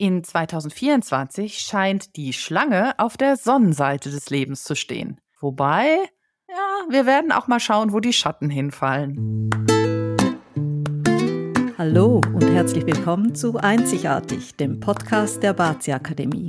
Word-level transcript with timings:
In 0.00 0.22
2024 0.22 1.58
scheint 1.58 2.14
die 2.14 2.32
Schlange 2.32 2.96
auf 3.00 3.16
der 3.16 3.36
Sonnenseite 3.36 4.12
des 4.12 4.30
Lebens 4.30 4.62
zu 4.62 4.76
stehen. 4.76 5.20
Wobei, 5.40 5.96
ja, 6.48 6.84
wir 6.88 7.04
werden 7.04 7.32
auch 7.32 7.48
mal 7.48 7.58
schauen, 7.58 7.92
wo 7.92 7.98
die 7.98 8.12
Schatten 8.12 8.48
hinfallen. 8.48 9.50
Hallo 11.76 12.20
und 12.32 12.48
herzlich 12.48 12.86
willkommen 12.86 13.34
zu 13.34 13.56
Einzigartig, 13.56 14.54
dem 14.54 14.78
Podcast 14.78 15.42
der 15.42 15.52
Bazi 15.52 15.90
Akademie. 15.90 16.48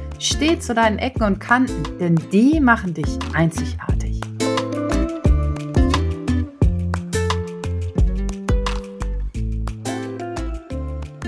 steh 0.21 0.59
zu 0.59 0.73
deinen 0.73 0.99
Ecken 0.99 1.23
und 1.23 1.39
Kanten, 1.39 1.97
denn 1.99 2.15
die 2.31 2.59
machen 2.59 2.93
dich 2.93 3.17
einzigartig. 3.33 4.21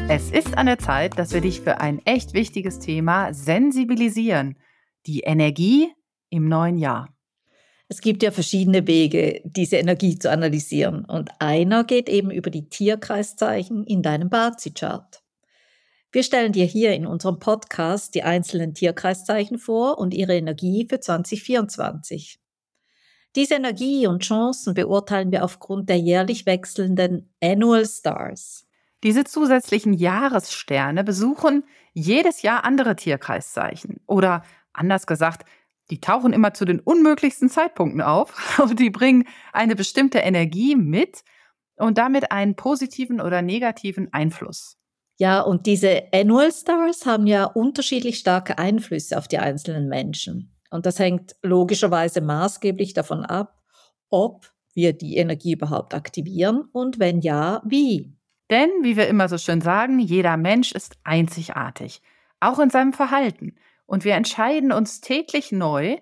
Es 0.08 0.32
ist 0.32 0.58
an 0.58 0.68
der 0.68 0.78
Zeit, 0.78 1.18
dass 1.18 1.34
wir 1.34 1.42
dich 1.42 1.62
für 1.62 1.82
ein 1.82 2.00
echt 2.06 2.34
wichtiges 2.34 2.80
Thema 2.80 3.34
sensibilisieren– 3.34 4.58
die 5.05 5.22
Energie 5.22 5.91
im 6.30 6.48
neuen 6.48 6.78
Jahr. 6.78 7.10
Es 7.90 8.02
gibt 8.02 8.24
ja 8.24 8.32
verschiedene 8.32 8.88
Wege, 8.88 9.41
diese 9.44 9.78
Energie 9.78 10.18
zu 10.18 10.32
analysieren. 10.32 11.05
Und 11.05 11.30
einer 11.40 11.84
geht 11.84 12.10
eben 12.10 12.32
über 12.32 12.50
die 12.50 12.70
Tierkreiszeichen 12.70 13.84
in 13.85 14.02
deinem 14.02 14.30
Bazi-Chart. 14.30 15.23
Wir 16.14 16.22
stellen 16.22 16.52
dir 16.52 16.66
hier 16.66 16.94
in 16.94 17.08
unserem 17.08 17.40
Podcast 17.40 18.14
die 18.14 18.22
einzelnen 18.22 18.76
Tierkreiszeichen 18.76 19.58
vor 19.58 19.98
und 19.98 20.14
ihre 20.14 20.36
Energie 20.36 20.86
für 20.88 21.00
2024. 21.00 22.40
Diese 23.36 23.56
Energie 23.56 24.06
und 24.06 24.22
Chancen 24.22 24.76
beurteilen 24.76 25.32
wir 25.32 25.44
aufgrund 25.44 25.90
der 25.90 25.98
jährlich 25.98 26.46
wechselnden 26.46 27.34
Annual 27.41 27.88
Stars. 27.88 28.68
Diese 29.02 29.24
zusätzlichen 29.24 29.94
Jahressterne 29.94 31.04
besuchen 31.04 31.64
jedes 31.94 32.44
Jahr 32.44 32.64
andere 32.64 32.96
Tierkreiszeichen 32.96 34.00
oder 34.06 34.44
Anders 34.72 35.08
gesagt, 35.08 35.48
die 35.90 36.00
tauchen 36.00 36.32
immer 36.32 36.54
zu 36.54 36.66
den 36.66 36.80
unmöglichsten 36.80 37.50
Zeitpunkten 37.50 38.02
auf 38.02 38.60
und 38.60 38.80
die 38.80 38.91
bringen 38.91 39.28
eine 39.52 39.76
bestimmte 39.76 40.20
Energie 40.20 40.76
mit 40.76 41.24
und 41.76 41.98
damit 41.98 42.32
einen 42.32 42.56
positiven 42.56 43.20
oder 43.20 43.41
negativen 43.41 44.14
Einfluss. 44.14 44.78
Ja, 45.18 45.42
und 45.42 45.66
diese 45.68 46.04
Annual 46.12 46.52
Stars 46.52 47.06
haben 47.06 47.28
ja 47.28 47.46
unterschiedlich 47.46 48.18
starke 48.18 48.58
Einflüsse 48.58 49.18
auf 49.18 49.28
die 49.28 49.38
einzelnen 49.38 49.88
Menschen. 49.88 50.52
Und 50.72 50.86
das 50.86 50.98
hängt 50.98 51.36
logischerweise 51.44 52.20
maßgeblich 52.22 52.94
davon 52.94 53.26
ab, 53.26 53.62
ob 54.10 54.52
wir 54.74 54.94
die 54.94 55.18
Energie 55.18 55.54
überhaupt 55.54 55.94
aktivieren 55.94 56.68
und 56.72 57.00
wenn 57.00 57.22
ja, 57.22 57.62
wie. 57.64 58.18
Denn, 58.50 58.70
wie 58.82 58.98
wir 58.98 59.08
immer 59.08 59.30
so 59.30 59.38
schön 59.38 59.62
sagen, 59.62 60.00
jeder 60.00 60.36
Mensch 60.36 60.72
ist 60.72 60.98
einzigartig, 61.04 62.02
auch 62.40 62.60
in 62.60 62.72
seinem 62.72 62.94
Verhalten. 62.94 63.56
Und 63.86 64.06
wir 64.06 64.16
entscheiden 64.16 64.72
uns 64.72 65.00
täglich 65.00 65.52
neu, 65.52 65.97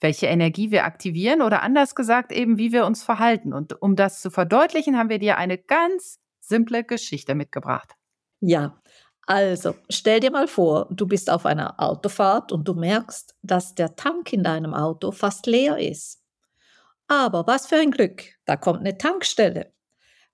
welche 0.00 0.26
Energie 0.26 0.70
wir 0.70 0.84
aktivieren 0.84 1.42
oder 1.42 1.62
anders 1.62 1.94
gesagt 1.94 2.32
eben, 2.32 2.56
wie 2.56 2.72
wir 2.72 2.86
uns 2.86 3.02
verhalten. 3.02 3.52
Und 3.52 3.80
um 3.82 3.96
das 3.96 4.22
zu 4.22 4.30
verdeutlichen, 4.30 4.96
haben 4.96 5.10
wir 5.10 5.18
dir 5.18 5.36
eine 5.36 5.58
ganz 5.58 6.20
simple 6.40 6.84
Geschichte 6.84 7.34
mitgebracht. 7.34 7.97
Ja, 8.40 8.80
also 9.26 9.74
stell 9.90 10.20
dir 10.20 10.30
mal 10.30 10.48
vor, 10.48 10.88
du 10.90 11.06
bist 11.06 11.28
auf 11.30 11.44
einer 11.44 11.78
Autofahrt 11.78 12.50
und 12.50 12.66
du 12.66 12.74
merkst, 12.74 13.34
dass 13.42 13.74
der 13.74 13.94
Tank 13.94 14.32
in 14.32 14.42
deinem 14.42 14.72
Auto 14.74 15.12
fast 15.12 15.46
leer 15.46 15.78
ist. 15.78 16.22
Aber 17.08 17.46
was 17.46 17.66
für 17.66 17.76
ein 17.76 17.90
Glück, 17.90 18.24
da 18.44 18.56
kommt 18.56 18.80
eine 18.80 18.96
Tankstelle. 18.96 19.72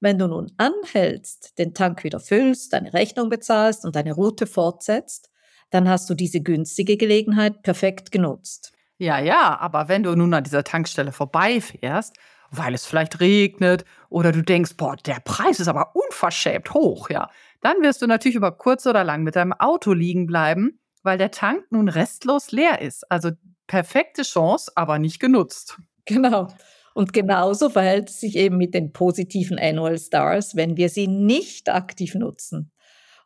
Wenn 0.00 0.18
du 0.18 0.26
nun 0.26 0.52
anhältst, 0.58 1.58
den 1.58 1.72
Tank 1.72 2.04
wieder 2.04 2.20
füllst, 2.20 2.72
deine 2.72 2.92
Rechnung 2.92 3.30
bezahlst 3.30 3.84
und 3.84 3.96
deine 3.96 4.12
Route 4.12 4.46
fortsetzt, 4.46 5.30
dann 5.70 5.88
hast 5.88 6.10
du 6.10 6.14
diese 6.14 6.40
günstige 6.40 6.96
Gelegenheit 6.96 7.62
perfekt 7.62 8.12
genutzt. 8.12 8.72
Ja, 8.98 9.18
ja, 9.18 9.58
aber 9.58 9.88
wenn 9.88 10.02
du 10.02 10.14
nun 10.14 10.34
an 10.34 10.44
dieser 10.44 10.62
Tankstelle 10.62 11.10
vorbeifährst, 11.10 12.14
weil 12.50 12.74
es 12.74 12.86
vielleicht 12.86 13.20
regnet 13.20 13.84
oder 14.08 14.30
du 14.30 14.42
denkst, 14.42 14.76
boah, 14.76 14.96
der 14.96 15.20
Preis 15.24 15.58
ist 15.58 15.68
aber 15.68 15.96
unverschämt 15.96 16.72
hoch, 16.74 17.10
ja, 17.10 17.28
dann 17.64 17.80
wirst 17.80 18.02
du 18.02 18.06
natürlich 18.06 18.36
über 18.36 18.52
kurz 18.52 18.86
oder 18.86 19.04
lang 19.04 19.22
mit 19.22 19.36
deinem 19.36 19.54
Auto 19.54 19.94
liegen 19.94 20.26
bleiben, 20.26 20.78
weil 21.02 21.16
der 21.16 21.30
Tank 21.30 21.64
nun 21.70 21.88
restlos 21.88 22.52
leer 22.52 22.82
ist. 22.82 23.10
Also 23.10 23.30
perfekte 23.66 24.22
Chance, 24.22 24.70
aber 24.74 24.98
nicht 24.98 25.18
genutzt. 25.18 25.78
Genau. 26.04 26.48
Und 26.92 27.14
genauso 27.14 27.70
verhält 27.70 28.10
es 28.10 28.20
sich 28.20 28.36
eben 28.36 28.58
mit 28.58 28.74
den 28.74 28.92
positiven 28.92 29.58
Annual 29.58 29.98
Stars, 29.98 30.54
wenn 30.56 30.76
wir 30.76 30.90
sie 30.90 31.08
nicht 31.08 31.70
aktiv 31.70 32.14
nutzen. 32.14 32.70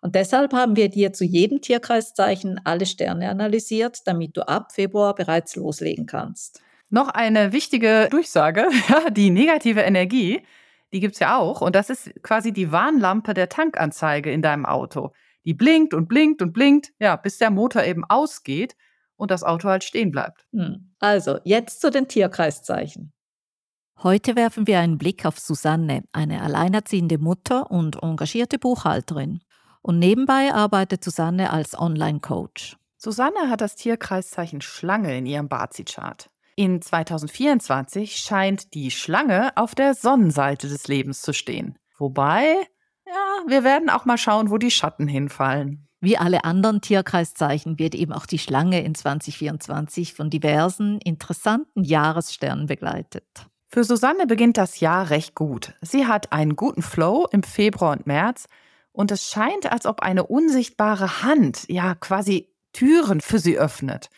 Und 0.00 0.14
deshalb 0.14 0.52
haben 0.52 0.76
wir 0.76 0.88
dir 0.88 1.12
zu 1.12 1.24
jedem 1.24 1.60
Tierkreiszeichen 1.60 2.60
alle 2.62 2.86
Sterne 2.86 3.28
analysiert, 3.30 4.06
damit 4.06 4.36
du 4.36 4.46
ab 4.46 4.70
Februar 4.72 5.16
bereits 5.16 5.56
loslegen 5.56 6.06
kannst. 6.06 6.62
Noch 6.90 7.08
eine 7.08 7.52
wichtige 7.52 8.06
Durchsage, 8.08 8.68
die 9.10 9.30
negative 9.30 9.80
Energie, 9.80 10.42
die 10.92 11.00
gibt 11.00 11.14
es 11.14 11.20
ja 11.20 11.36
auch. 11.36 11.60
Und 11.60 11.74
das 11.74 11.90
ist 11.90 12.10
quasi 12.22 12.52
die 12.52 12.72
Warnlampe 12.72 13.34
der 13.34 13.48
Tankanzeige 13.48 14.30
in 14.30 14.42
deinem 14.42 14.66
Auto. 14.66 15.12
Die 15.44 15.54
blinkt 15.54 15.94
und 15.94 16.08
blinkt 16.08 16.42
und 16.42 16.52
blinkt, 16.52 16.92
ja, 16.98 17.16
bis 17.16 17.38
der 17.38 17.50
Motor 17.50 17.84
eben 17.84 18.04
ausgeht 18.04 18.76
und 19.16 19.30
das 19.30 19.42
Auto 19.42 19.68
halt 19.68 19.84
stehen 19.84 20.10
bleibt. 20.10 20.46
Hm. 20.52 20.94
Also, 20.98 21.38
jetzt 21.44 21.80
zu 21.80 21.90
den 21.90 22.08
Tierkreiszeichen. 22.08 23.12
Heute 24.02 24.36
werfen 24.36 24.66
wir 24.66 24.78
einen 24.78 24.96
Blick 24.96 25.26
auf 25.26 25.38
Susanne, 25.40 26.04
eine 26.12 26.42
alleinerziehende 26.42 27.18
Mutter 27.18 27.70
und 27.70 28.00
engagierte 28.02 28.58
Buchhalterin. 28.58 29.40
Und 29.82 29.98
nebenbei 29.98 30.52
arbeitet 30.52 31.02
Susanne 31.02 31.52
als 31.52 31.76
Online-Coach. 31.76 32.76
Susanne 32.96 33.48
hat 33.48 33.60
das 33.60 33.74
Tierkreiszeichen 33.74 34.60
Schlange 34.60 35.16
in 35.16 35.26
ihrem 35.26 35.48
Bazi-Chart. 35.48 36.30
In 36.58 36.82
2024 36.82 38.16
scheint 38.16 38.74
die 38.74 38.90
Schlange 38.90 39.56
auf 39.56 39.76
der 39.76 39.94
Sonnenseite 39.94 40.68
des 40.68 40.88
Lebens 40.88 41.22
zu 41.22 41.32
stehen. 41.32 41.78
Wobei, 41.96 42.56
ja, 43.06 43.42
wir 43.46 43.62
werden 43.62 43.88
auch 43.88 44.06
mal 44.06 44.18
schauen, 44.18 44.50
wo 44.50 44.58
die 44.58 44.72
Schatten 44.72 45.06
hinfallen. 45.06 45.86
Wie 46.00 46.18
alle 46.18 46.42
anderen 46.42 46.80
Tierkreiszeichen 46.80 47.78
wird 47.78 47.94
eben 47.94 48.12
auch 48.12 48.26
die 48.26 48.40
Schlange 48.40 48.82
in 48.82 48.96
2024 48.96 50.14
von 50.14 50.30
diversen 50.30 50.98
interessanten 50.98 51.84
Jahressternen 51.84 52.66
begleitet. 52.66 53.46
Für 53.68 53.84
Susanne 53.84 54.26
beginnt 54.26 54.56
das 54.56 54.80
Jahr 54.80 55.10
recht 55.10 55.36
gut. 55.36 55.74
Sie 55.80 56.08
hat 56.08 56.32
einen 56.32 56.56
guten 56.56 56.82
Flow 56.82 57.28
im 57.30 57.44
Februar 57.44 57.92
und 57.92 58.08
März 58.08 58.48
und 58.90 59.12
es 59.12 59.30
scheint, 59.30 59.70
als 59.70 59.86
ob 59.86 60.00
eine 60.00 60.26
unsichtbare 60.26 61.22
Hand 61.22 61.66
ja 61.68 61.94
quasi 61.94 62.52
Türen 62.72 63.20
für 63.20 63.38
sie 63.38 63.56
öffnet. 63.56 64.10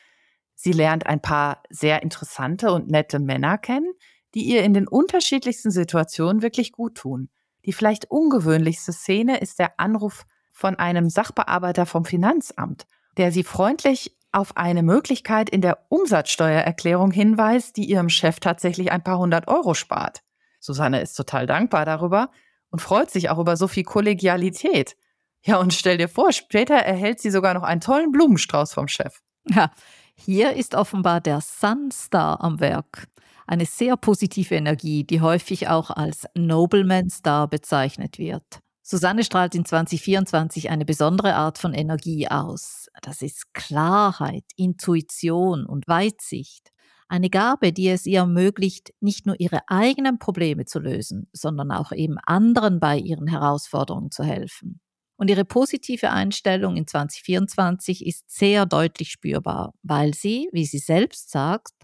Sie 0.63 0.73
lernt 0.73 1.07
ein 1.07 1.23
paar 1.23 1.63
sehr 1.71 2.03
interessante 2.03 2.71
und 2.71 2.91
nette 2.91 3.19
Männer 3.19 3.57
kennen, 3.57 3.95
die 4.35 4.43
ihr 4.43 4.63
in 4.63 4.75
den 4.75 4.87
unterschiedlichsten 4.87 5.71
Situationen 5.71 6.43
wirklich 6.43 6.73
gut 6.73 6.97
tun. 6.97 7.31
Die 7.65 7.73
vielleicht 7.73 8.11
ungewöhnlichste 8.11 8.93
Szene 8.93 9.39
ist 9.39 9.59
der 9.59 9.81
Anruf 9.81 10.27
von 10.53 10.77
einem 10.77 11.09
Sachbearbeiter 11.09 11.87
vom 11.87 12.05
Finanzamt, 12.05 12.87
der 13.17 13.33
sie 13.33 13.43
freundlich 13.43 14.15
auf 14.33 14.59
eine 14.59 14.83
Möglichkeit 14.83 15.49
in 15.49 15.63
der 15.63 15.87
Umsatzsteuererklärung 15.89 17.11
hinweist, 17.11 17.79
die 17.79 17.87
ihrem 17.87 18.11
Chef 18.11 18.39
tatsächlich 18.39 18.93
ein 18.93 19.03
paar 19.03 19.17
hundert 19.17 19.49
Euro 19.49 19.73
spart. 19.73 20.23
Susanne 20.61 21.01
ist 21.01 21.15
total 21.15 21.47
dankbar 21.47 21.87
darüber 21.87 22.31
und 22.69 22.81
freut 22.81 23.11
sich 23.11 23.31
auch 23.31 23.39
über 23.39 23.57
so 23.57 23.67
viel 23.67 23.85
Kollegialität. 23.85 24.95
Ja, 25.41 25.57
und 25.57 25.73
stell 25.73 25.97
dir 25.97 26.11
vor, 26.11 26.33
später 26.33 26.75
erhält 26.75 27.19
sie 27.19 27.31
sogar 27.31 27.55
noch 27.55 27.63
einen 27.63 27.81
tollen 27.81 28.13
Blumenstrauß 28.13 28.75
vom 28.75 28.89
Chef. 28.89 29.23
Ja, 29.49 29.71
hier 30.21 30.55
ist 30.55 30.75
offenbar 30.75 31.21
der 31.21 31.41
Sunstar 31.41 32.41
am 32.43 32.61
Werk. 32.61 33.09
Eine 33.47 33.65
sehr 33.65 33.97
positive 33.97 34.55
Energie, 34.55 35.03
die 35.03 35.21
häufig 35.21 35.69
auch 35.69 35.91
als 35.91 36.27
Nobleman 36.35 37.11
Star 37.11 37.49
bezeichnet 37.49 38.19
wird. 38.19 38.61
Susanne 38.83 39.25
strahlt 39.25 39.55
in 39.55 39.65
2024 39.65 40.69
eine 40.69 40.85
besondere 40.85 41.35
Art 41.35 41.59
von 41.59 41.73
Energie 41.73 42.29
aus. 42.29 42.89
Das 43.03 43.23
ist 43.23 43.55
Klarheit, 43.55 44.45
Intuition 44.57 45.65
und 45.65 45.89
Weitsicht. 45.89 46.71
Eine 47.09 47.31
Gabe, 47.31 47.73
die 47.73 47.89
es 47.89 48.07
ihr 48.07 48.21
ermöglicht, 48.21 48.93
nicht 49.01 49.27
nur 49.27 49.35
ihre 49.41 49.61
eigenen 49.69 50.19
Probleme 50.19 50.65
zu 50.65 50.79
lösen, 50.79 51.29
sondern 51.33 51.73
auch 51.73 51.93
eben 51.93 52.19
anderen 52.19 52.79
bei 52.79 52.99
ihren 52.99 53.27
Herausforderungen 53.27 54.11
zu 54.11 54.23
helfen. 54.23 54.81
Und 55.21 55.29
ihre 55.29 55.45
positive 55.45 56.09
Einstellung 56.09 56.79
in 56.79 56.87
2024 56.87 58.07
ist 58.07 58.31
sehr 58.31 58.65
deutlich 58.65 59.11
spürbar, 59.11 59.75
weil 59.83 60.15
sie, 60.15 60.49
wie 60.51 60.65
sie 60.65 60.79
selbst 60.79 61.31
sagt, 61.31 61.75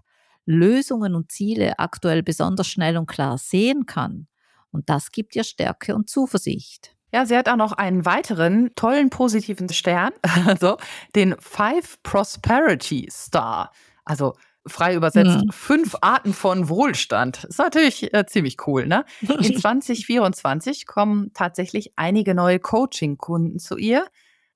Lösungen 0.47 1.15
und 1.15 1.31
Ziele 1.31 1.79
aktuell 1.79 2.23
besonders 2.23 2.67
schnell 2.67 2.97
und 2.97 3.05
klar 3.05 3.37
sehen 3.37 3.85
kann. 3.85 4.27
Und 4.71 4.89
das 4.89 5.13
gibt 5.13 5.37
ihr 5.37 5.45
Stärke 5.45 5.95
und 5.95 6.09
Zuversicht. 6.09 6.97
Ja, 7.13 7.27
sie 7.27 7.37
hat 7.37 7.51
auch 7.51 7.57
noch 7.57 7.73
einen 7.73 8.07
weiteren 8.07 8.75
tollen 8.75 9.11
positiven 9.11 9.69
Stern, 9.69 10.13
also 10.47 10.79
den 11.15 11.35
Five 11.39 12.03
Prosperity 12.03 13.07
Star. 13.13 13.71
Also 14.07 14.33
frei 14.67 14.95
übersetzt, 14.95 15.45
mhm. 15.45 15.51
fünf 15.51 15.97
Arten 16.01 16.33
von 16.33 16.69
Wohlstand. 16.69 17.45
Ist 17.45 17.59
natürlich 17.59 18.13
äh, 18.13 18.27
ziemlich 18.27 18.57
cool, 18.67 18.87
ne? 18.87 19.05
In 19.21 19.57
2024 19.61 20.87
kommen 20.87 21.33
tatsächlich 21.33 21.93
einige 21.97 22.35
neue 22.35 22.59
Coaching-Kunden 22.59 23.59
zu 23.59 23.77
ihr 23.77 24.07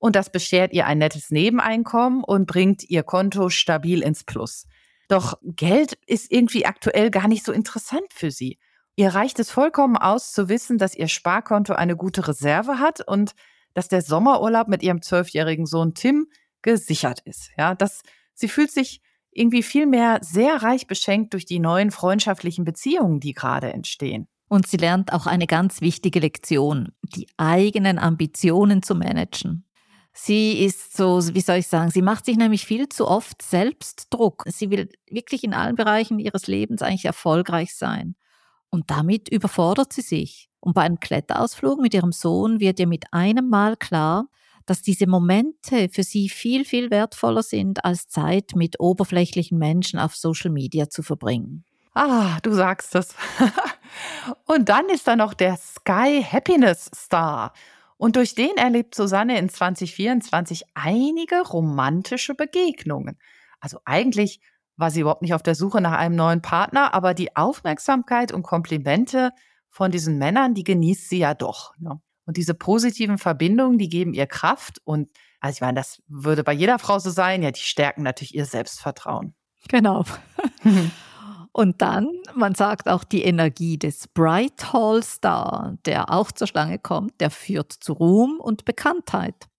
und 0.01 0.15
das 0.15 0.31
beschert 0.31 0.73
ihr 0.73 0.87
ein 0.87 0.97
nettes 0.97 1.29
Nebeneinkommen 1.29 2.23
und 2.23 2.47
bringt 2.47 2.89
ihr 2.89 3.03
Konto 3.03 3.49
stabil 3.49 4.01
ins 4.01 4.23
Plus. 4.23 4.65
Doch 5.07 5.37
Geld 5.43 5.97
ist 6.07 6.31
irgendwie 6.31 6.65
aktuell 6.65 7.11
gar 7.11 7.27
nicht 7.27 7.45
so 7.45 7.51
interessant 7.51 8.07
für 8.09 8.31
sie. 8.31 8.57
Ihr 8.95 9.09
reicht 9.09 9.39
es 9.39 9.51
vollkommen 9.51 9.97
aus 9.97 10.31
zu 10.31 10.49
wissen, 10.49 10.77
dass 10.77 10.95
ihr 10.95 11.07
Sparkonto 11.07 11.73
eine 11.73 11.95
gute 11.95 12.27
Reserve 12.27 12.79
hat 12.79 13.07
und 13.07 13.33
dass 13.73 13.89
der 13.89 14.01
Sommerurlaub 14.01 14.67
mit 14.67 14.83
ihrem 14.83 15.01
zwölfjährigen 15.01 15.65
Sohn 15.65 15.93
Tim 15.93 16.27
gesichert 16.61 17.19
ist. 17.21 17.51
Ja, 17.57 17.75
das, 17.75 18.01
sie 18.33 18.47
fühlt 18.47 18.71
sich 18.71 19.01
irgendwie 19.31 19.63
vielmehr 19.63 20.19
sehr 20.21 20.61
reich 20.61 20.87
beschenkt 20.87 21.33
durch 21.33 21.45
die 21.45 21.59
neuen 21.59 21.91
freundschaftlichen 21.91 22.65
Beziehungen, 22.65 23.19
die 23.19 23.33
gerade 23.33 23.71
entstehen. 23.73 24.27
Und 24.47 24.67
sie 24.67 24.77
lernt 24.77 25.13
auch 25.13 25.27
eine 25.27 25.47
ganz 25.47 25.79
wichtige 25.79 26.19
Lektion, 26.19 26.89
die 27.15 27.27
eigenen 27.37 27.97
Ambitionen 27.97 28.83
zu 28.83 28.95
managen. 28.95 29.65
Sie 30.13 30.65
ist 30.65 30.97
so, 30.97 31.21
wie 31.33 31.39
soll 31.39 31.57
ich 31.57 31.67
sagen, 31.67 31.89
sie 31.89 32.01
macht 32.01 32.25
sich 32.25 32.35
nämlich 32.35 32.65
viel 32.65 32.89
zu 32.89 33.07
oft 33.07 33.41
selbst 33.41 34.07
Druck. 34.09 34.43
Sie 34.47 34.69
will 34.69 34.89
wirklich 35.09 35.45
in 35.45 35.53
allen 35.53 35.75
Bereichen 35.75 36.19
ihres 36.19 36.47
Lebens 36.47 36.81
eigentlich 36.81 37.05
erfolgreich 37.05 37.75
sein. 37.75 38.15
Und 38.69 38.91
damit 38.91 39.29
überfordert 39.29 39.93
sie 39.93 40.01
sich. 40.01 40.49
Und 40.59 40.73
bei 40.73 40.81
einem 40.81 40.99
Kletterausflug 40.99 41.79
mit 41.79 41.93
ihrem 41.93 42.11
Sohn 42.11 42.59
wird 42.59 42.79
ihr 42.79 42.87
mit 42.87 43.05
einem 43.13 43.47
Mal 43.47 43.77
klar, 43.77 44.27
dass 44.65 44.81
diese 44.81 45.07
Momente 45.07 45.89
für 45.89 46.03
sie 46.03 46.29
viel, 46.29 46.65
viel 46.65 46.91
wertvoller 46.91 47.43
sind, 47.43 47.83
als 47.85 48.07
Zeit 48.07 48.51
mit 48.55 48.79
oberflächlichen 48.79 49.57
Menschen 49.57 49.99
auf 49.99 50.15
Social 50.15 50.51
Media 50.51 50.89
zu 50.89 51.03
verbringen. 51.03 51.65
Ah, 51.93 52.39
du 52.41 52.53
sagst 52.53 52.95
es. 52.95 53.15
und 54.45 54.69
dann 54.69 54.87
ist 54.89 55.07
da 55.07 55.15
noch 55.15 55.33
der 55.33 55.57
Sky 55.57 56.23
Happiness 56.23 56.89
Star. 56.95 57.53
Und 57.97 58.15
durch 58.15 58.33
den 58.33 58.57
erlebt 58.57 58.95
Susanne 58.95 59.37
in 59.37 59.49
2024 59.49 60.63
einige 60.73 61.41
romantische 61.41 62.33
Begegnungen. 62.33 63.19
Also 63.59 63.79
eigentlich 63.85 64.41
war 64.75 64.89
sie 64.89 65.01
überhaupt 65.01 65.21
nicht 65.21 65.33
auf 65.33 65.43
der 65.43 65.55
Suche 65.55 65.81
nach 65.81 65.91
einem 65.91 66.15
neuen 66.15 66.41
Partner, 66.41 66.93
aber 66.93 67.13
die 67.13 67.35
Aufmerksamkeit 67.35 68.31
und 68.31 68.43
Komplimente 68.43 69.31
von 69.69 69.91
diesen 69.91 70.17
Männern, 70.17 70.53
die 70.53 70.63
genießt 70.63 71.09
sie 71.09 71.19
ja 71.19 71.33
doch. 71.33 71.77
Ne? 71.77 72.01
Und 72.31 72.37
diese 72.37 72.53
positiven 72.53 73.17
Verbindungen, 73.17 73.77
die 73.77 73.89
geben 73.89 74.13
ihr 74.13 74.25
Kraft. 74.25 74.79
Und 74.85 75.09
also 75.41 75.57
ich 75.57 75.59
meine, 75.59 75.75
das 75.81 76.01
würde 76.07 76.45
bei 76.45 76.53
jeder 76.53 76.79
Frau 76.79 76.97
so 76.97 77.09
sein. 77.09 77.43
Ja, 77.43 77.51
die 77.51 77.59
stärken 77.59 78.03
natürlich 78.03 78.33
ihr 78.33 78.45
Selbstvertrauen. 78.45 79.35
Genau. 79.67 80.05
Und 81.51 81.81
dann, 81.81 82.07
man 82.33 82.55
sagt 82.55 82.87
auch 82.87 83.03
die 83.03 83.23
Energie 83.23 83.77
des 83.77 84.07
Bright 84.07 84.71
Hall 84.71 85.03
Star, 85.03 85.77
der 85.85 86.09
auch 86.09 86.31
zur 86.31 86.47
Schlange 86.47 86.79
kommt, 86.79 87.19
der 87.19 87.31
führt 87.31 87.73
zu 87.73 87.91
Ruhm 87.91 88.39
und 88.39 88.63
Bekanntheit. 88.63 89.49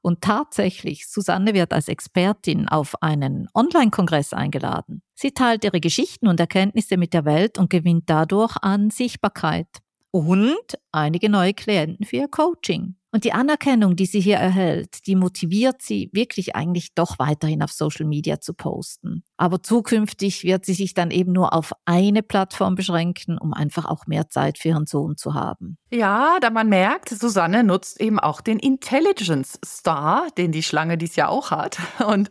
Und 0.00 0.20
tatsächlich, 0.20 1.08
Susanne 1.08 1.54
wird 1.54 1.72
als 1.72 1.88
Expertin 1.88 2.68
auf 2.68 3.02
einen 3.02 3.48
Online-Kongress 3.52 4.32
eingeladen. 4.32 5.02
Sie 5.14 5.32
teilt 5.32 5.64
ihre 5.64 5.80
Geschichten 5.80 6.28
und 6.28 6.38
Erkenntnisse 6.38 6.96
mit 6.96 7.14
der 7.14 7.24
Welt 7.24 7.58
und 7.58 7.68
gewinnt 7.68 8.04
dadurch 8.08 8.56
an 8.58 8.90
Sichtbarkeit 8.90 9.66
und 10.12 10.78
einige 10.92 11.28
neue 11.28 11.54
Klienten 11.54 12.06
für 12.06 12.16
ihr 12.16 12.28
Coaching. 12.28 12.94
Und 13.14 13.24
die 13.24 13.32
Anerkennung, 13.32 13.94
die 13.96 14.06
sie 14.06 14.20
hier 14.20 14.36
erhält, 14.36 15.06
die 15.06 15.16
motiviert 15.16 15.82
sie 15.82 16.08
wirklich 16.12 16.56
eigentlich 16.56 16.94
doch 16.94 17.18
weiterhin 17.18 17.62
auf 17.62 17.72
Social 17.72 18.06
Media 18.06 18.40
zu 18.40 18.54
posten. 18.54 19.22
Aber 19.36 19.62
zukünftig 19.62 20.44
wird 20.44 20.64
sie 20.64 20.72
sich 20.72 20.94
dann 20.94 21.10
eben 21.10 21.32
nur 21.32 21.52
auf 21.52 21.72
eine 21.84 22.22
Plattform 22.22 22.74
beschränken, 22.74 23.36
um 23.36 23.52
einfach 23.52 23.84
auch 23.84 24.06
mehr 24.06 24.30
Zeit 24.30 24.56
für 24.56 24.68
ihren 24.68 24.86
Sohn 24.86 25.16
zu 25.16 25.34
haben. 25.34 25.76
Ja, 25.90 26.38
da 26.40 26.48
man 26.48 26.70
merkt, 26.70 27.10
Susanne 27.10 27.64
nutzt 27.64 28.00
eben 28.00 28.18
auch 28.18 28.40
den 28.40 28.58
Intelligence 28.58 29.58
Star, 29.64 30.28
den 30.38 30.52
die 30.52 30.62
Schlange 30.62 30.96
dies 30.96 31.16
Jahr 31.16 31.28
auch 31.28 31.50
hat. 31.50 31.78
Und 32.06 32.30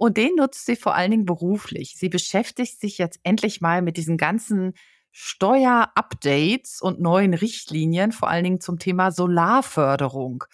und 0.00 0.16
den 0.16 0.36
nutzt 0.36 0.64
sie 0.64 0.76
vor 0.76 0.94
allen 0.94 1.10
Dingen 1.10 1.24
beruflich. 1.24 1.96
Sie 1.96 2.08
beschäftigt 2.08 2.80
sich 2.80 2.98
jetzt 2.98 3.18
endlich 3.24 3.60
mal 3.60 3.82
mit 3.82 3.96
diesen 3.96 4.16
ganzen 4.16 4.74
Steuerupdates 5.20 6.80
und 6.80 7.00
neuen 7.00 7.34
Richtlinien, 7.34 8.12
vor 8.12 8.28
allen 8.28 8.44
Dingen 8.44 8.60
zum 8.60 8.78
Thema 8.78 9.10
Solarförderung. 9.10 10.44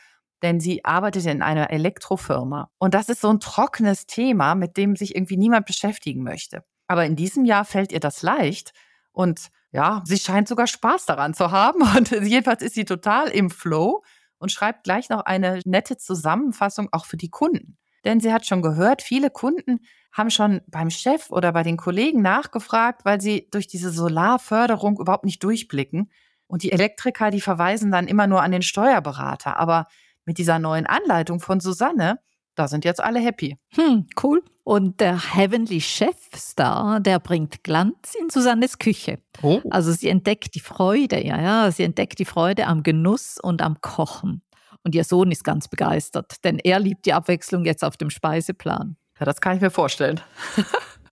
Denn 0.40 0.58
sie 0.58 0.86
arbeitet 0.86 1.26
in 1.26 1.42
einer 1.42 1.70
Elektrofirma. 1.70 2.70
Und 2.78 2.94
das 2.94 3.10
ist 3.10 3.20
so 3.20 3.28
ein 3.28 3.40
trockenes 3.40 4.06
Thema, 4.06 4.54
mit 4.54 4.78
dem 4.78 4.96
sich 4.96 5.14
irgendwie 5.14 5.36
niemand 5.36 5.66
beschäftigen 5.66 6.22
möchte. 6.22 6.64
Aber 6.86 7.04
in 7.04 7.14
diesem 7.14 7.44
Jahr 7.44 7.66
fällt 7.66 7.92
ihr 7.92 8.00
das 8.00 8.22
leicht. 8.22 8.72
Und 9.12 9.50
ja, 9.70 10.02
sie 10.06 10.18
scheint 10.18 10.48
sogar 10.48 10.66
Spaß 10.66 11.04
daran 11.04 11.34
zu 11.34 11.50
haben. 11.50 11.82
Und 11.96 12.10
jedenfalls 12.12 12.62
ist 12.62 12.74
sie 12.74 12.86
total 12.86 13.28
im 13.28 13.50
Flow 13.50 14.02
und 14.38 14.50
schreibt 14.50 14.84
gleich 14.84 15.10
noch 15.10 15.26
eine 15.26 15.60
nette 15.66 15.98
Zusammenfassung 15.98 16.88
auch 16.90 17.04
für 17.04 17.18
die 17.18 17.30
Kunden. 17.30 17.76
Denn 18.04 18.20
sie 18.20 18.32
hat 18.32 18.46
schon 18.46 18.62
gehört, 18.62 19.02
viele 19.02 19.30
Kunden 19.30 19.80
haben 20.12 20.30
schon 20.30 20.60
beim 20.68 20.90
Chef 20.90 21.30
oder 21.30 21.52
bei 21.52 21.62
den 21.62 21.76
Kollegen 21.76 22.22
nachgefragt, 22.22 23.04
weil 23.04 23.20
sie 23.20 23.48
durch 23.50 23.66
diese 23.66 23.90
Solarförderung 23.90 24.98
überhaupt 25.00 25.24
nicht 25.24 25.42
durchblicken. 25.42 26.10
Und 26.46 26.62
die 26.62 26.72
Elektriker, 26.72 27.30
die 27.30 27.40
verweisen 27.40 27.90
dann 27.90 28.06
immer 28.06 28.26
nur 28.26 28.42
an 28.42 28.52
den 28.52 28.62
Steuerberater. 28.62 29.56
Aber 29.56 29.86
mit 30.24 30.38
dieser 30.38 30.58
neuen 30.58 30.86
Anleitung 30.86 31.40
von 31.40 31.60
Susanne, 31.60 32.20
da 32.54 32.68
sind 32.68 32.84
jetzt 32.84 33.02
alle 33.02 33.18
happy. 33.18 33.58
Hm, 33.74 34.06
cool. 34.22 34.42
Und 34.62 35.00
der 35.00 35.34
Heavenly 35.34 35.80
Chef 35.80 36.16
Star, 36.34 37.00
der 37.00 37.18
bringt 37.18 37.64
Glanz 37.64 38.14
in 38.18 38.30
Susannes 38.30 38.78
Küche. 38.78 39.18
Oh. 39.42 39.60
Also 39.70 39.92
sie 39.92 40.08
entdeckt 40.08 40.54
die 40.54 40.60
Freude, 40.60 41.22
ja, 41.24 41.40
ja, 41.40 41.70
sie 41.70 41.82
entdeckt 41.82 42.18
die 42.18 42.24
Freude 42.24 42.66
am 42.66 42.82
Genuss 42.82 43.38
und 43.42 43.60
am 43.60 43.80
Kochen. 43.80 44.42
Und 44.84 44.94
ihr 44.94 45.04
Sohn 45.04 45.30
ist 45.32 45.44
ganz 45.44 45.66
begeistert, 45.66 46.44
denn 46.44 46.58
er 46.58 46.78
liebt 46.78 47.06
die 47.06 47.14
Abwechslung 47.14 47.64
jetzt 47.64 47.82
auf 47.82 47.96
dem 47.96 48.10
Speiseplan. 48.10 48.96
Ja, 49.18 49.26
das 49.26 49.40
kann 49.40 49.56
ich 49.56 49.62
mir 49.62 49.70
vorstellen. 49.70 50.20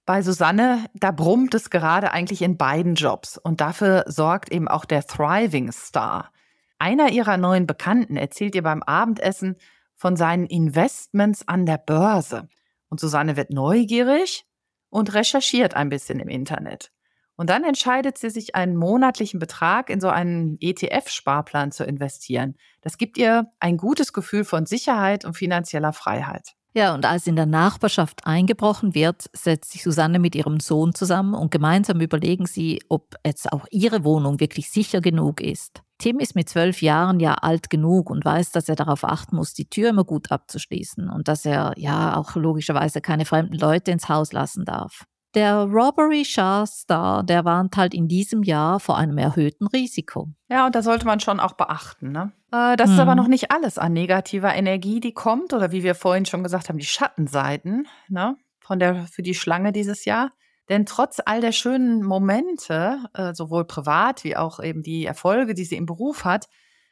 Bei 0.04 0.22
Susanne, 0.22 0.86
da 0.94 1.10
brummt 1.10 1.54
es 1.54 1.70
gerade 1.70 2.12
eigentlich 2.12 2.42
in 2.42 2.56
beiden 2.56 2.96
Jobs 2.96 3.38
und 3.38 3.60
dafür 3.60 4.04
sorgt 4.06 4.52
eben 4.52 4.68
auch 4.68 4.84
der 4.84 5.06
Thriving 5.06 5.72
Star. 5.72 6.30
Einer 6.78 7.10
ihrer 7.10 7.36
neuen 7.36 7.66
Bekannten 7.66 8.16
erzählt 8.16 8.54
ihr 8.54 8.64
beim 8.64 8.82
Abendessen 8.82 9.56
von 9.94 10.16
seinen 10.16 10.46
Investments 10.46 11.46
an 11.46 11.64
der 11.64 11.78
Börse. 11.78 12.48
Und 12.88 12.98
Susanne 12.98 13.36
wird 13.36 13.50
neugierig 13.50 14.44
und 14.90 15.14
recherchiert 15.14 15.74
ein 15.74 15.88
bisschen 15.88 16.18
im 16.18 16.28
Internet. 16.28 16.90
Und 17.36 17.50
dann 17.50 17.64
entscheidet 17.64 18.18
sie 18.18 18.30
sich, 18.30 18.54
einen 18.54 18.76
monatlichen 18.76 19.40
Betrag 19.40 19.90
in 19.90 20.00
so 20.00 20.08
einen 20.08 20.58
ETF-Sparplan 20.60 21.72
zu 21.72 21.84
investieren. 21.84 22.56
Das 22.82 22.98
gibt 22.98 23.16
ihr 23.18 23.46
ein 23.58 23.76
gutes 23.76 24.12
Gefühl 24.12 24.44
von 24.44 24.66
Sicherheit 24.66 25.24
und 25.24 25.36
finanzieller 25.36 25.92
Freiheit. 25.92 26.54
Ja, 26.74 26.94
und 26.94 27.04
als 27.04 27.26
in 27.26 27.36
der 27.36 27.44
Nachbarschaft 27.44 28.26
eingebrochen 28.26 28.94
wird, 28.94 29.28
setzt 29.34 29.72
sich 29.72 29.82
Susanne 29.82 30.18
mit 30.18 30.34
ihrem 30.34 30.58
Sohn 30.58 30.94
zusammen 30.94 31.34
und 31.34 31.50
gemeinsam 31.50 32.00
überlegen 32.00 32.46
sie, 32.46 32.80
ob 32.88 33.14
jetzt 33.26 33.52
auch 33.52 33.66
ihre 33.70 34.04
Wohnung 34.04 34.40
wirklich 34.40 34.70
sicher 34.70 35.02
genug 35.02 35.42
ist. 35.42 35.82
Tim 35.98 36.18
ist 36.18 36.34
mit 36.34 36.48
zwölf 36.48 36.80
Jahren 36.80 37.20
ja 37.20 37.34
alt 37.34 37.68
genug 37.68 38.08
und 38.08 38.24
weiß, 38.24 38.52
dass 38.52 38.68
er 38.70 38.74
darauf 38.74 39.04
achten 39.04 39.36
muss, 39.36 39.52
die 39.52 39.68
Tür 39.68 39.90
immer 39.90 40.04
gut 40.04 40.32
abzuschließen 40.32 41.10
und 41.10 41.28
dass 41.28 41.44
er 41.44 41.74
ja 41.76 42.16
auch 42.16 42.34
logischerweise 42.36 43.02
keine 43.02 43.26
fremden 43.26 43.56
Leute 43.58 43.90
ins 43.90 44.08
Haus 44.08 44.32
lassen 44.32 44.64
darf. 44.64 45.04
Der 45.34 45.62
Robbery 45.62 46.26
Shah 46.26 46.66
Star, 46.66 47.22
der 47.22 47.46
warnt 47.46 47.76
halt 47.76 47.94
in 47.94 48.06
diesem 48.06 48.42
Jahr 48.42 48.78
vor 48.80 48.98
einem 48.98 49.16
erhöhten 49.16 49.66
Risiko. 49.66 50.28
Ja, 50.48 50.66
und 50.66 50.74
da 50.74 50.82
sollte 50.82 51.06
man 51.06 51.20
schon 51.20 51.40
auch 51.40 51.54
beachten. 51.54 52.12
Ne? 52.12 52.32
Äh, 52.52 52.76
das 52.76 52.88
hm. 52.88 52.94
ist 52.94 53.00
aber 53.00 53.12
mhm. 53.12 53.16
noch 53.16 53.28
nicht 53.28 53.50
alles 53.50 53.78
an 53.78 53.94
negativer 53.94 54.54
Energie, 54.54 55.00
die 55.00 55.14
kommt, 55.14 55.54
oder 55.54 55.72
wie 55.72 55.82
wir 55.82 55.94
vorhin 55.94 56.26
schon 56.26 56.42
gesagt 56.42 56.68
haben, 56.68 56.78
die 56.78 56.84
Schattenseiten 56.84 57.88
ne? 58.08 58.36
von 58.60 58.78
der, 58.78 59.06
für 59.06 59.22
die 59.22 59.34
Schlange 59.34 59.72
dieses 59.72 60.04
Jahr. 60.04 60.32
Denn 60.68 60.84
trotz 60.86 61.20
all 61.24 61.40
der 61.40 61.52
schönen 61.52 62.02
Momente, 62.02 62.98
äh, 63.14 63.34
sowohl 63.34 63.64
privat 63.64 64.24
wie 64.24 64.36
auch 64.36 64.60
eben 64.60 64.82
die 64.82 65.06
Erfolge, 65.06 65.54
die 65.54 65.64
sie 65.64 65.76
im 65.76 65.86
Beruf 65.86 66.24
hat, 66.24 66.48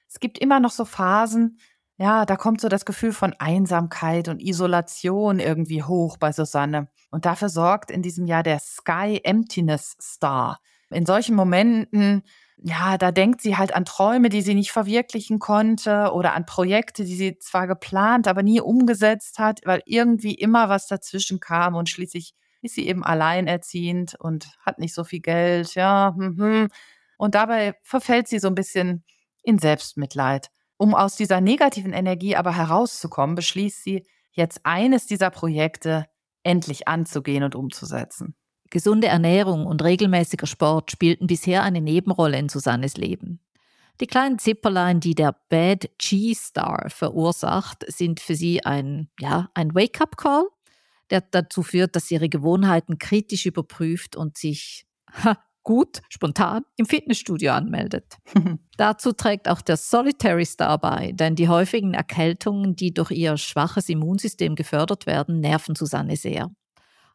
es 0.09 0.19
gibt 0.19 0.39
immer 0.39 0.59
noch 0.59 0.73
so 0.73 0.85
Phasen, 0.85 1.59
ja, 2.01 2.25
da 2.25 2.37
kommt 2.37 2.63
so 2.63 2.69
das 2.69 2.87
Gefühl 2.87 3.13
von 3.13 3.35
Einsamkeit 3.39 4.29
und 4.29 4.41
Isolation 4.41 5.39
irgendwie 5.39 5.83
hoch 5.83 6.17
bei 6.17 6.33
Susanne. 6.33 6.89
Und 7.11 7.27
dafür 7.27 7.51
sorgt 7.51 7.91
in 7.91 8.01
diesem 8.01 8.27
Jahr 8.27 8.43
der 8.43 8.59
Sky 8.59 9.21
Emptiness 9.23 9.97
Star. 10.01 10.59
In 10.89 11.05
solchen 11.05 11.37
Momenten 11.37 12.23
ja, 12.63 12.99
da 12.99 13.11
denkt 13.11 13.41
sie 13.41 13.57
halt 13.57 13.75
an 13.75 13.85
Träume, 13.85 14.29
die 14.29 14.43
sie 14.43 14.55
nicht 14.55 14.71
verwirklichen 14.71 15.39
konnte 15.39 16.13
oder 16.13 16.35
an 16.35 16.45
Projekte, 16.45 17.05
die 17.05 17.15
sie 17.17 17.39
zwar 17.39 17.67
geplant, 17.67 18.29
aber 18.29 18.43
nie 18.43 18.61
umgesetzt 18.61 19.39
hat, 19.39 19.61
weil 19.65 19.83
irgendwie 19.87 20.35
immer 20.35 20.69
was 20.69 20.87
dazwischen 20.87 21.41
kam 21.41 21.75
und 21.75 21.89
schließlich 21.89 22.35
ist 22.63 22.75
sie 22.75 22.87
eben 22.87 23.03
alleinerziehend 23.03 24.15
und 24.19 24.49
hat 24.61 24.79
nicht 24.79 24.95
so 24.95 25.05
viel 25.05 25.21
Geld, 25.21 25.75
ja. 25.75 26.15
Mhm. 26.17 26.69
Und 27.17 27.35
dabei 27.35 27.75
verfällt 27.83 28.29
sie 28.29 28.39
so 28.39 28.49
ein 28.49 28.55
bisschen 28.55 29.05
in 29.43 29.59
Selbstmitleid. 29.59 30.51
Um 30.81 30.95
aus 30.95 31.15
dieser 31.15 31.43
negativen 31.43 31.93
Energie 31.93 32.37
aber 32.37 32.57
herauszukommen, 32.57 33.37
beschließt 33.37 33.85
sie, 33.85 34.03
jetzt 34.33 34.61
eines 34.65 35.07
dieser 35.07 35.29
Projekte 35.29 36.07
endlich 36.43 36.89
anzugehen 36.89 37.43
und 37.43 37.55
umzusetzen. 37.55 38.35
Gesunde 38.71 39.09
Ernährung 39.09 39.67
und 39.67 39.85
regelmäßiger 39.85 40.47
Sport 40.47 40.91
spielten 40.91 41.27
bisher 41.27 41.65
eine 41.65 41.83
Nebenrolle 41.83 42.39
in 42.39 42.49
Susannes 42.49 42.97
Leben. 42.97 43.41
Die 44.01 44.07
kleinen 44.07 44.39
Zipperlein, 44.39 45.01
die 45.01 45.15
der 45.15 45.37
Bad 45.51 45.91
G-Star 45.99 46.89
verursacht, 46.89 47.85
sind 47.93 48.19
für 48.19 48.35
sie 48.35 48.65
ein, 48.65 49.11
ja, 49.21 49.51
ein 49.53 49.75
Wake-up-Call, 49.75 50.49
der 51.11 51.21
dazu 51.21 51.63
führt, 51.63 51.95
dass 51.95 52.07
sie 52.07 52.15
ihre 52.15 52.31
Gewohnheiten 52.31 52.97
kritisch 52.97 53.45
überprüft 53.45 54.17
und 54.17 54.39
sich 54.39 54.87
ha, 55.13 55.37
gut, 55.63 56.01
spontan 56.09 56.63
im 56.77 56.87
Fitnessstudio 56.87 57.53
anmeldet. 57.53 58.17
Dazu 58.77 59.13
trägt 59.13 59.49
auch 59.49 59.61
der 59.61 59.77
Solitary 59.77 60.45
Star 60.47 60.79
bei, 60.79 61.13
denn 61.13 61.37
die 61.37 61.49
häufigen 61.49 61.95
Erkältungen, 61.95 62.77
die 62.77 62.95
durch 62.95 63.11
ihr 63.11 63.37
schwaches 63.37 63.89
Immunsystem 63.89 64.55
gefördert 64.55 65.07
werden, 65.07 65.41
nerven 65.41 65.75
Susanne 65.75 66.17
sehr. 66.17 66.51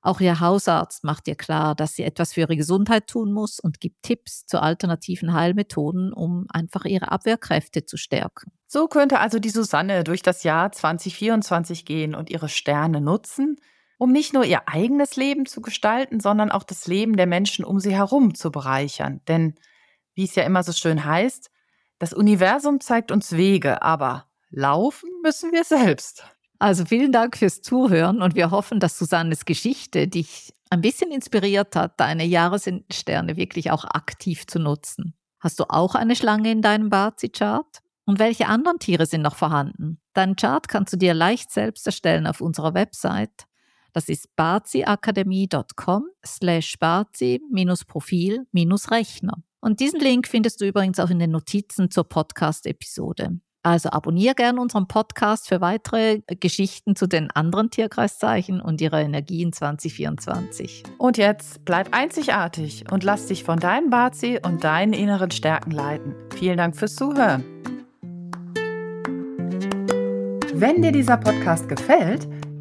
Auch 0.06 0.22
ihr 0.22 0.40
Hausarzt 0.40 1.04
macht 1.04 1.28
ihr 1.28 1.34
klar, 1.34 1.74
dass 1.74 1.96
sie 1.96 2.04
etwas 2.04 2.34
für 2.34 2.42
ihre 2.42 2.56
Gesundheit 2.56 3.08
tun 3.08 3.34
muss 3.34 3.60
und 3.60 3.80
gibt 3.80 4.04
Tipps 4.04 4.46
zu 4.46 4.62
alternativen 4.62 5.34
Heilmethoden, 5.34 6.14
um 6.14 6.46
einfach 6.50 6.86
ihre 6.86 7.12
Abwehrkräfte 7.12 7.86
zu 7.86 7.98
stärken. 7.98 8.52
So 8.68 8.88
könnte 8.88 9.20
also 9.20 9.40
die 9.40 9.50
Susanne 9.50 10.04
durch 10.04 10.22
das 10.22 10.44
Jahr 10.44 10.72
2024 10.72 11.86
gehen 11.86 12.14
und 12.14 12.30
ihre 12.30 12.50
Sterne 12.50 13.02
nutzen, 13.02 13.56
um 13.98 14.12
nicht 14.12 14.34
nur 14.34 14.46
ihr 14.46 14.68
eigenes 14.68 15.16
Leben 15.16 15.46
zu 15.46 15.62
gestalten, 15.62 16.20
sondern 16.20 16.52
auch 16.52 16.64
das 16.64 16.88
Leben 16.88 17.16
der 17.16 17.28
Menschen 17.28 17.66
um 17.66 17.80
sie 17.80 17.94
herum 17.94 18.36
zu 18.36 18.52
bereichern. 18.52 19.22
Denn, 19.28 19.56
wie 20.14 20.26
es 20.26 20.36
ja 20.36 20.44
immer 20.44 20.64
so 20.64 20.72
schön 20.72 21.06
heißt, 21.06 21.50
das 22.00 22.14
Universum 22.14 22.82
zeigt 22.82 23.12
uns 23.12 23.32
Wege, 23.34 23.82
aber 23.82 24.26
laufen 24.50 25.10
müssen 25.24 25.52
wir 25.52 25.64
selbst. 25.64 26.26
Also 26.60 26.86
vielen 26.86 27.12
Dank 27.12 27.38
fürs 27.38 27.62
Zuhören 27.62 28.22
und 28.22 28.36
wir 28.36 28.52
hoffen, 28.52 28.80
dass 28.80 28.98
Susannes 28.98 29.46
Geschichte 29.46 30.08
dich 30.08 30.54
ein 30.70 30.82
bisschen 30.82 31.12
inspiriert 31.12 31.76
hat, 31.76 32.00
deine 32.00 32.26
Jahressterne 32.26 33.38
wirklich 33.38 33.72
auch 33.72 33.86
aktiv 33.86 34.48
zu 34.48 34.60
nutzen. 34.60 35.16
Hast 35.40 35.60
du 35.60 35.66
auch 35.70 35.96
eine 35.96 36.16
Schlange 36.16 36.52
in 36.52 36.62
deinem 36.62 36.90
Bazi-Chart? 36.90 37.82
Und 38.06 38.20
welche 38.20 38.48
anderen 38.48 38.80
Tiere 38.80 39.06
sind 39.06 39.22
noch 39.22 39.36
vorhanden? 39.36 40.00
Deinen 40.14 40.36
Chart 40.36 40.68
kannst 40.68 40.94
du 40.94 40.98
dir 40.98 41.14
leicht 41.14 41.52
selbst 41.52 41.86
erstellen 41.86 42.28
auf 42.28 42.40
unserer 42.40 42.74
Website. 42.74 43.46
Das 43.96 44.08
ist 44.10 44.36
baziakademie.com 44.36 46.04
slash 46.26 46.78
bazi-profil-rechner. 46.80 49.44
Und 49.62 49.80
diesen 49.80 50.02
Link 50.02 50.28
findest 50.28 50.60
du 50.60 50.66
übrigens 50.66 51.00
auch 51.00 51.10
in 51.10 51.20
den 51.20 51.32
Notizen 51.32 51.90
zur 51.90 52.04
Podcast-Episode. 52.04 53.40
Also 53.64 53.92
abonniere 53.92 54.36
gerne 54.36 54.60
unseren 54.60 54.90
Podcast 54.90 55.48
für 55.48 55.62
weitere 55.62 56.24
Geschichten 56.28 56.98
zu 56.98 57.08
den 57.08 57.32
anderen 57.32 57.70
Tierkreiszeichen 57.70 58.60
und 58.60 58.82
ihrer 58.82 59.00
Energie 59.00 59.44
in 59.44 59.54
2024. 59.54 60.84
Und 60.98 61.18
jetzt 61.18 61.64
bleib 61.64 61.96
einzigartig 61.96 62.92
und 62.92 63.06
lass 63.06 63.28
dich 63.28 63.46
von 63.46 63.62
deinem 63.62 63.90
Bazi 63.90 64.42
und 64.44 64.66
deinen 64.66 64.92
inneren 64.92 65.32
Stärken 65.32 65.72
leiten. 65.72 66.16
Vielen 66.36 66.58
Dank 66.58 66.76
fürs 66.76 66.98
Zuhören. 66.98 67.46
Wenn 70.54 70.82
dir 70.82 70.92
dieser 70.92 71.18
Podcast 71.18 71.68
gefällt, 71.68 72.28